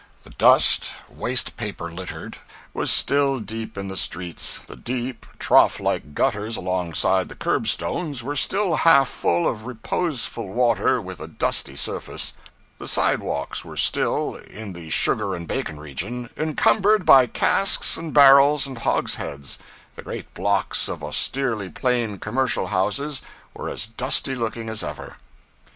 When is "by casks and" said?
17.05-18.11